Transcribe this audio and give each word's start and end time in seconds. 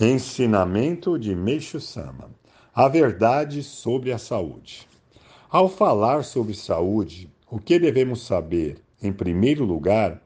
Ensinamento 0.00 1.18
de 1.18 1.36
Meixo 1.36 1.78
Sama: 1.78 2.30
A 2.74 2.88
verdade 2.88 3.62
sobre 3.62 4.10
a 4.10 4.16
saúde. 4.16 4.88
Ao 5.50 5.68
falar 5.68 6.24
sobre 6.24 6.54
saúde, 6.54 7.30
o 7.50 7.58
que 7.58 7.78
devemos 7.78 8.22
saber, 8.22 8.78
em 9.02 9.12
primeiro 9.12 9.66
lugar, 9.66 10.22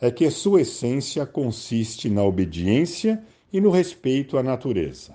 é 0.00 0.10
que 0.10 0.28
sua 0.30 0.62
essência 0.62 1.24
consiste 1.24 2.10
na 2.10 2.24
obediência 2.24 3.22
e 3.52 3.60
no 3.60 3.70
respeito 3.70 4.36
à 4.36 4.42
natureza. 4.42 5.14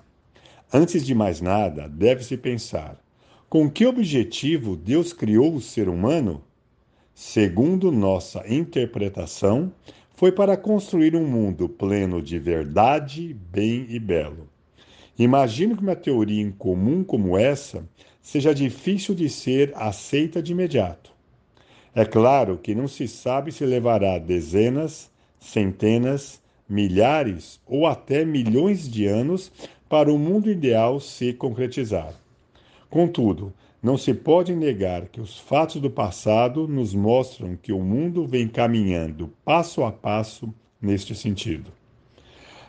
Antes 0.72 1.04
de 1.04 1.14
mais 1.14 1.42
nada, 1.42 1.86
deve-se 1.86 2.38
pensar: 2.38 2.98
com 3.50 3.70
que 3.70 3.84
objetivo 3.84 4.76
Deus 4.76 5.12
criou 5.12 5.54
o 5.54 5.60
ser 5.60 5.90
humano? 5.90 6.42
Segundo 7.14 7.92
nossa 7.92 8.42
interpretação, 8.48 9.70
foi 10.20 10.30
para 10.30 10.54
construir 10.54 11.16
um 11.16 11.26
mundo 11.26 11.66
pleno 11.66 12.20
de 12.20 12.38
verdade, 12.38 13.34
bem 13.50 13.86
e 13.88 13.98
belo. 13.98 14.50
Imagino 15.18 15.74
que 15.74 15.82
uma 15.82 15.96
teoria 15.96 16.42
incomum 16.42 17.02
como 17.02 17.38
essa 17.38 17.88
seja 18.20 18.54
difícil 18.54 19.14
de 19.14 19.30
ser 19.30 19.72
aceita 19.74 20.42
de 20.42 20.52
imediato. 20.52 21.10
É 21.94 22.04
claro 22.04 22.58
que 22.58 22.74
não 22.74 22.86
se 22.86 23.08
sabe 23.08 23.50
se 23.50 23.64
levará 23.64 24.18
dezenas, 24.18 25.10
centenas, 25.38 26.38
milhares 26.68 27.58
ou 27.66 27.86
até 27.86 28.22
milhões 28.22 28.90
de 28.90 29.06
anos 29.06 29.50
para 29.88 30.12
o 30.12 30.18
mundo 30.18 30.50
ideal 30.50 31.00
se 31.00 31.32
concretizar. 31.32 32.12
Contudo, 32.90 33.54
não 33.82 33.96
se 33.96 34.12
pode 34.12 34.54
negar 34.54 35.08
que 35.08 35.20
os 35.20 35.38
fatos 35.38 35.80
do 35.80 35.90
passado 35.90 36.68
nos 36.68 36.94
mostram 36.94 37.56
que 37.56 37.72
o 37.72 37.80
mundo 37.80 38.26
vem 38.26 38.46
caminhando 38.46 39.32
passo 39.44 39.82
a 39.82 39.90
passo 39.90 40.52
neste 40.80 41.14
sentido. 41.14 41.72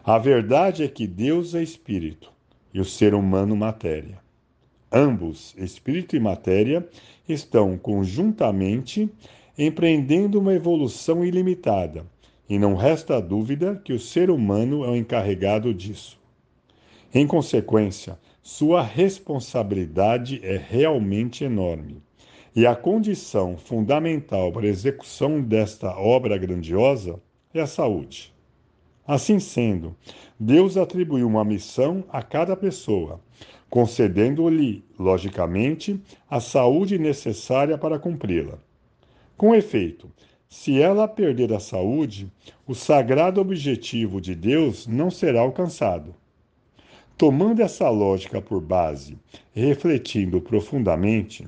A 0.03 0.17
verdade 0.17 0.83
é 0.83 0.87
que 0.87 1.05
Deus 1.05 1.53
é 1.53 1.61
espírito 1.61 2.31
e 2.73 2.79
o 2.79 2.85
ser 2.85 3.13
humano 3.13 3.55
matéria. 3.55 4.19
Ambos, 4.91 5.53
espírito 5.57 6.15
e 6.15 6.19
matéria, 6.19 6.87
estão 7.27 7.77
conjuntamente 7.77 9.09
empreendendo 9.57 10.39
uma 10.39 10.53
evolução 10.53 11.23
ilimitada, 11.23 12.05
e 12.49 12.57
não 12.57 12.75
resta 12.75 13.21
dúvida 13.21 13.79
que 13.83 13.93
o 13.93 13.99
ser 13.99 14.29
humano 14.29 14.83
é 14.83 14.89
o 14.89 14.95
encarregado 14.95 15.73
disso. 15.73 16.19
Em 17.13 17.27
consequência, 17.27 18.17
sua 18.43 18.81
responsabilidade 18.81 20.39
é 20.43 20.57
realmente 20.57 21.43
enorme. 21.43 22.01
E 22.55 22.65
a 22.65 22.75
condição 22.75 23.55
fundamental 23.55 24.51
para 24.51 24.65
a 24.65 24.69
execução 24.69 25.41
desta 25.41 25.95
obra 25.95 26.37
grandiosa 26.37 27.21
é 27.53 27.61
a 27.61 27.67
saúde. 27.67 28.33
Assim 29.05 29.39
sendo, 29.39 29.95
Deus 30.39 30.75
atribuiu 30.75 31.27
uma 31.27 31.45
missão 31.45 32.03
a 32.09 32.23
cada 32.23 32.55
pessoa, 32.57 33.21
concedendo-lhe, 33.69 34.83
logicamente, 34.97 36.01
a 36.29 36.39
saúde 36.39 36.97
necessária 36.97 37.77
para 37.77 37.99
cumpri-la. 37.99 38.57
Com 39.37 39.53
efeito, 39.53 40.11
se 40.49 40.81
ela 40.81 41.07
perder 41.07 41.53
a 41.53 41.59
saúde, 41.59 42.29
o 42.67 42.73
sagrado 42.73 43.39
objetivo 43.39 44.19
de 44.19 44.35
Deus 44.35 44.87
não 44.87 45.11
será 45.11 45.41
alcançado. 45.41 46.15
Tomando 47.21 47.61
essa 47.61 47.87
lógica 47.87 48.41
por 48.41 48.59
base 48.59 49.15
refletindo 49.53 50.41
profundamente, 50.41 51.47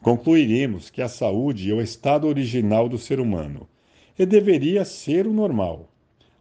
concluiremos 0.00 0.90
que 0.90 1.02
a 1.02 1.08
saúde 1.08 1.72
é 1.72 1.74
o 1.74 1.80
estado 1.80 2.28
original 2.28 2.88
do 2.88 2.96
ser 2.96 3.18
humano 3.18 3.68
e 4.16 4.24
deveria 4.24 4.84
ser 4.84 5.26
o 5.26 5.32
normal. 5.32 5.88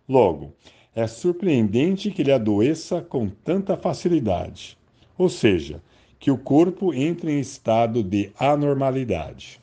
Logo, 0.07 0.53
é 0.93 1.07
surpreendente 1.07 2.11
que 2.11 2.21
ele 2.21 2.31
adoeça 2.31 3.01
com 3.01 3.27
tanta 3.27 3.75
facilidade, 3.75 4.77
ou 5.17 5.27
seja, 5.27 5.81
que 6.19 6.29
o 6.29 6.37
corpo 6.37 6.93
entre 6.93 7.31
em 7.31 7.39
estado 7.39 8.03
de 8.03 8.31
anormalidade. 8.37 9.59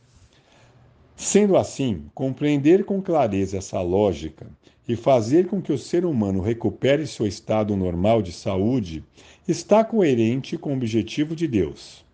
Sendo 1.17 1.57
assim, 1.57 2.05
compreender 2.15 2.85
com 2.85 3.01
clareza 3.01 3.59
essa 3.59 3.81
lógica 3.81 4.47
e 4.89 4.97
fazer 4.97 5.47
com 5.47 5.63
que 5.63 5.73
o 5.73 5.79
ser 5.79 6.05
humano 6.05 6.41
recupere 6.41 7.07
seu 7.07 7.27
estado 7.27 7.77
normal 7.77 8.21
de 8.21 8.33
saúde 8.33 9.05
está 9.47 9.85
coerente 9.85 10.57
com 10.57 10.71
o 10.71 10.77
objetivo 10.77 11.37
de 11.37 11.47
Deus. 11.47 12.05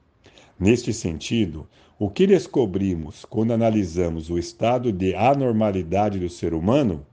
Neste 0.58 0.92
sentido, 0.92 1.66
o 1.98 2.08
que 2.10 2.26
descobrimos 2.26 3.24
quando 3.24 3.52
analisamos 3.52 4.30
o 4.30 4.38
estado 4.38 4.92
de 4.92 5.14
anormalidade 5.14 6.18
do 6.18 6.28
ser 6.28 6.52
humano? 6.54 7.04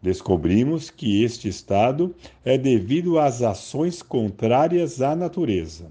Descobrimos 0.00 0.90
que 0.90 1.24
este 1.24 1.48
estado 1.48 2.14
é 2.44 2.56
devido 2.56 3.18
às 3.18 3.42
ações 3.42 4.02
contrárias 4.02 5.02
à 5.02 5.16
natureza. 5.16 5.90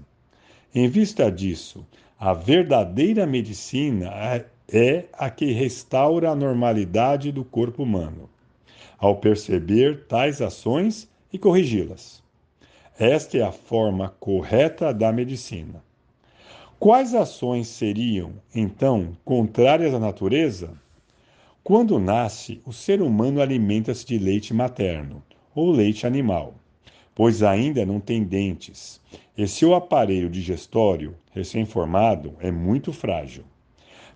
Em 0.74 0.88
vista 0.88 1.30
disso, 1.30 1.86
a 2.18 2.32
verdadeira 2.32 3.26
medicina 3.26 4.08
é 4.72 5.04
a 5.12 5.30
que 5.30 5.52
restaura 5.52 6.30
a 6.30 6.34
normalidade 6.34 7.30
do 7.30 7.44
corpo 7.44 7.82
humano 7.82 8.28
ao 8.98 9.16
perceber 9.16 10.06
tais 10.06 10.40
ações 10.40 11.08
e 11.32 11.38
corrigi-las. 11.38 12.22
Esta 12.98 13.38
é 13.38 13.42
a 13.42 13.52
forma 13.52 14.14
correta 14.18 14.92
da 14.92 15.12
medicina. 15.12 15.84
Quais 16.78 17.14
ações 17.14 17.68
seriam, 17.68 18.32
então, 18.54 19.16
contrárias 19.24 19.94
à 19.94 19.98
natureza? 19.98 20.70
Quando 21.62 21.98
nasce, 21.98 22.60
o 22.64 22.72
ser 22.72 23.02
humano 23.02 23.40
alimenta-se 23.40 24.04
de 24.06 24.18
leite 24.18 24.54
materno 24.54 25.22
ou 25.54 25.70
leite 25.70 26.06
animal, 26.06 26.54
pois 27.14 27.42
ainda 27.42 27.84
não 27.84 27.98
tem 27.98 28.22
dentes, 28.22 29.00
e 29.36 29.46
seu 29.46 29.74
aparelho 29.74 30.30
digestório, 30.30 31.14
recém-formado, 31.32 32.34
é 32.40 32.50
muito 32.50 32.92
frágil. 32.92 33.44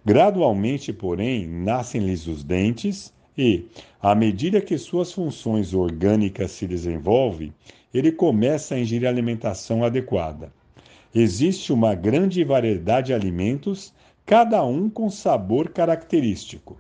Gradualmente, 0.05 0.93
porém, 0.93 1.47
nascem-lhes 1.47 2.27
os 2.27 2.43
dentes 2.43 3.13
e, 3.37 3.67
à 4.01 4.15
medida 4.15 4.61
que 4.61 4.79
suas 4.79 5.13
funções 5.13 5.75
orgânicas 5.75 6.53
se 6.53 6.67
desenvolvem, 6.67 7.53
ele 7.93 8.11
começa 8.11 8.75
a 8.75 8.81
ingerir 8.81 9.07
alimentação 9.07 9.85
adequada. 9.85 10.53
Existe 11.15 11.73
uma 11.73 11.95
grande 11.95 12.43
variedade 12.45 13.09
de 13.09 13.15
alimentos, 13.15 13.93
cada 14.25 14.65
um 14.65 14.89
com 14.89 15.11
sabor 15.11 15.71
característico. 15.71 16.79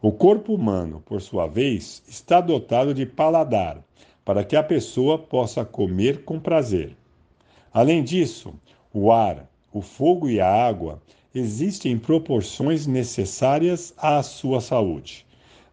O 0.00 0.12
corpo 0.12 0.54
humano, 0.54 1.02
por 1.04 1.20
sua 1.20 1.46
vez, 1.46 2.02
está 2.08 2.40
dotado 2.40 2.94
de 2.94 3.04
paladar, 3.04 3.82
para 4.24 4.44
que 4.44 4.54
a 4.54 4.62
pessoa 4.62 5.18
possa 5.18 5.64
comer 5.64 6.22
com 6.22 6.38
prazer. 6.38 6.96
Além 7.72 8.04
disso, 8.04 8.54
o 8.92 9.10
ar, 9.10 9.50
o 9.72 9.82
fogo 9.82 10.28
e 10.28 10.40
a 10.40 10.48
água 10.48 11.02
existem 11.38 11.92
em 11.92 11.98
proporções 11.98 12.86
necessárias 12.86 13.94
à 13.96 14.22
sua 14.22 14.60
saúde 14.60 15.26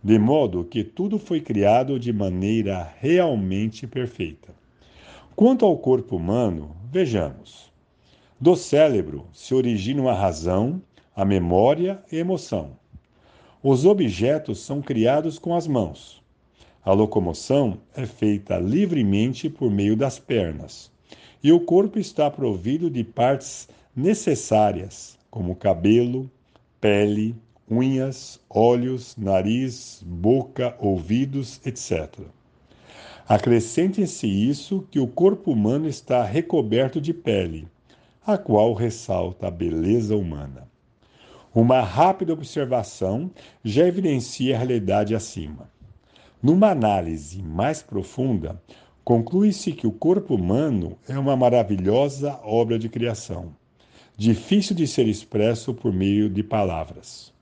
de 0.06 0.20
modo 0.20 0.64
que 0.64 0.84
tudo 0.84 1.18
foi 1.18 1.42
criado 1.42 2.00
de 2.00 2.14
maneira 2.14 2.94
realmente 3.00 3.88
perfeita. 3.88 4.54
Quanto 5.36 5.66
ao 5.66 5.76
corpo 5.80 6.18
humano, 6.18 6.76
vejamos. 6.92 7.72
Do 8.40 8.56
cérebro 8.56 9.26
se 9.34 9.56
originam 9.56 10.08
a 10.08 10.14
razão, 10.14 10.80
a 11.16 11.26
memória 11.26 12.04
e 12.12 12.18
a 12.18 12.20
emoção. 12.20 12.78
Os 13.64 13.84
objetos 13.84 14.60
são 14.60 14.80
criados 14.80 15.40
com 15.40 15.56
as 15.56 15.66
mãos. 15.66 16.22
A 16.84 16.94
locomoção 16.94 17.80
é 17.96 18.06
feita 18.06 18.60
livremente 18.60 19.50
por 19.50 19.72
meio 19.72 19.98
das 19.98 20.20
pernas. 20.20 20.92
E 21.42 21.52
o 21.52 21.60
corpo 21.60 21.98
está 21.98 22.30
provido 22.30 22.92
de 22.92 23.04
partes 23.04 23.68
necessárias, 23.96 25.18
como 25.36 25.54
cabelo, 25.54 26.32
pele, 26.80 27.36
unhas, 27.70 28.40
olhos, 28.50 29.18
nariz, 29.18 30.02
boca, 30.06 30.74
ouvidos, 30.80 31.60
etc. 31.66 32.22
Acrescente-se 33.28 34.28
isso 34.28 34.88
que 34.90 34.98
o 34.98 35.06
corpo 35.06 35.52
humano 35.52 35.90
está 35.90 36.24
recoberto 36.24 37.02
de 37.02 37.14
pele, 37.14 37.68
a 38.26 38.38
qual 38.38 38.74
ressalta 38.74 39.48
a 39.48 39.52
beleza 39.52 40.16
humana. 40.16 40.70
Uma 41.54 41.82
rápida 41.82 42.32
observação 42.32 43.30
já 43.62 43.86
evidencia 43.86 44.56
a 44.56 44.60
realidade 44.60 45.14
acima. 45.14 45.70
Numa 46.42 46.70
análise 46.70 47.44
mais 47.44 47.82
profunda, 47.82 48.62
conclui-se 49.04 49.74
que 49.74 49.86
o 49.86 49.92
corpo 49.92 50.36
humano 50.36 50.98
é 51.10 51.20
uma 51.20 51.36
maravilhosa 51.36 52.40
obra 52.42 52.80
de 52.80 52.88
criação, 52.88 53.54
difícil 54.18 54.76
de 54.76 54.88
ser 54.88 55.08
expresso 55.08 55.74
por 55.74 55.92
meio 55.92 56.30
de 56.30 56.42
palavras. 56.42 57.34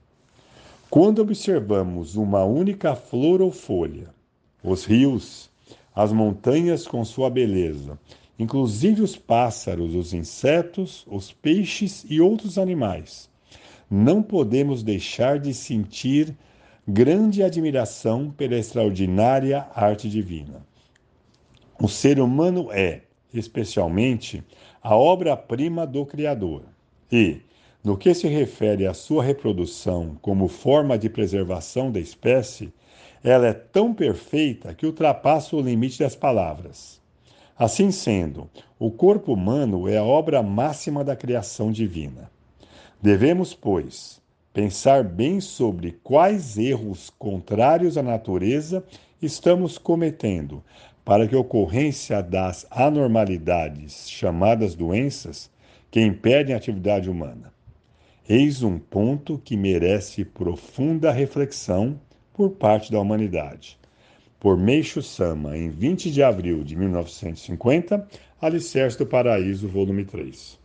Quando 0.90 1.20
observamos 1.20 2.16
uma 2.16 2.44
única 2.44 2.94
flor 2.94 3.40
ou 3.40 3.50
folha, 3.50 4.08
os 4.62 4.84
rios, 4.84 5.50
as 5.94 6.12
montanhas 6.12 6.86
com 6.86 7.04
sua 7.04 7.30
beleza, 7.30 7.98
inclusive 8.38 9.02
os 9.02 9.16
pássaros, 9.16 9.94
os 9.94 10.12
insetos, 10.12 11.04
os 11.08 11.32
peixes 11.32 12.04
e 12.08 12.20
outros 12.20 12.58
animais, 12.58 13.30
não 13.90 14.22
podemos 14.22 14.82
deixar 14.82 15.38
de 15.38 15.54
sentir 15.54 16.36
grande 16.86 17.42
admiração 17.42 18.30
pela 18.30 18.56
extraordinária 18.56 19.66
arte 19.74 20.08
divina. 20.08 20.66
O 21.80 21.88
ser 21.88 22.20
humano 22.20 22.70
é, 22.70 23.02
especialmente, 23.34 24.42
a 24.82 24.96
obra-prima 24.96 25.86
do 25.86 26.06
Criador. 26.06 26.62
E, 27.10 27.40
no 27.82 27.98
que 27.98 28.14
se 28.14 28.28
refere 28.28 28.86
à 28.86 28.94
sua 28.94 29.22
reprodução 29.22 30.16
como 30.22 30.48
forma 30.48 30.96
de 30.96 31.10
preservação 31.10 31.90
da 31.90 32.00
espécie, 32.00 32.72
ela 33.22 33.48
é 33.48 33.52
tão 33.52 33.92
perfeita 33.92 34.72
que 34.72 34.86
ultrapassa 34.86 35.56
o 35.56 35.60
limite 35.60 35.98
das 35.98 36.14
palavras. 36.14 37.00
Assim 37.58 37.90
sendo, 37.90 38.48
o 38.78 38.90
corpo 38.90 39.32
humano 39.32 39.88
é 39.88 39.96
a 39.96 40.04
obra 40.04 40.42
máxima 40.42 41.04
da 41.04 41.14
criação 41.14 41.70
divina. 41.70 42.30
Devemos, 43.00 43.54
pois, 43.54 44.20
pensar 44.52 45.04
bem 45.04 45.40
sobre 45.40 45.92
quais 46.02 46.56
erros 46.56 47.10
contrários 47.18 47.98
à 47.98 48.02
natureza 48.02 48.84
estamos 49.20 49.78
cometendo, 49.78 50.62
para 51.04 51.28
que 51.28 51.34
a 51.34 51.38
ocorrência 51.38 52.22
das 52.22 52.66
anormalidades, 52.70 54.08
chamadas 54.10 54.74
doenças, 54.74 55.50
que 55.90 56.00
impedem 56.00 56.54
a 56.54 56.58
atividade 56.58 57.10
humana. 57.10 57.52
Eis 58.28 58.62
um 58.62 58.78
ponto 58.78 59.38
que 59.38 59.56
merece 59.56 60.24
profunda 60.24 61.12
reflexão 61.12 62.00
por 62.32 62.50
parte 62.50 62.90
da 62.90 62.98
humanidade. 62.98 63.78
Por 64.40 64.56
Meixo 64.56 65.02
Sama, 65.02 65.56
em 65.56 65.68
20 65.68 66.10
de 66.10 66.22
abril 66.22 66.64
de 66.64 66.74
1950, 66.74 68.08
Alicerce 68.40 68.98
do 68.98 69.06
Paraíso, 69.06 69.68
volume 69.68 70.04
3. 70.04 70.63